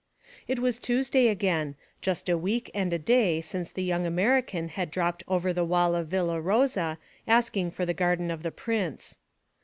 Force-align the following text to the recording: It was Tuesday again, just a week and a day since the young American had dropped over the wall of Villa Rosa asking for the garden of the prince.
It 0.47 0.57
was 0.57 0.79
Tuesday 0.79 1.27
again, 1.27 1.75
just 2.01 2.27
a 2.27 2.35
week 2.35 2.71
and 2.73 2.91
a 2.91 2.97
day 2.97 3.39
since 3.39 3.71
the 3.71 3.83
young 3.83 4.07
American 4.07 4.69
had 4.69 4.89
dropped 4.89 5.21
over 5.27 5.53
the 5.53 5.63
wall 5.63 5.93
of 5.93 6.07
Villa 6.07 6.41
Rosa 6.41 6.97
asking 7.27 7.69
for 7.69 7.85
the 7.85 7.93
garden 7.93 8.31
of 8.31 8.41
the 8.41 8.49
prince. 8.49 9.19